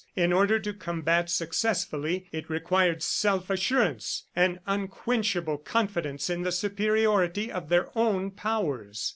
[0.15, 7.51] In order to combat successfully, it required self assurance, an unquenchable confidence in the superiority
[7.51, 9.09] of their own powers.